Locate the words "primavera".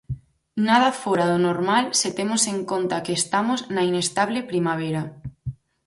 4.51-5.03